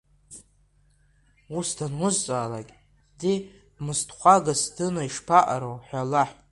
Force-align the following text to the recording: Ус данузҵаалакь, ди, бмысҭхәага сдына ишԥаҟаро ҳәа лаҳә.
Ус 1.57 1.69
данузҵаалакь, 1.77 2.73
ди, 3.19 3.33
бмысҭхәага 3.75 4.53
сдына 4.61 5.01
ишԥаҟаро 5.07 5.73
ҳәа 5.87 6.01
лаҳә. 6.11 6.33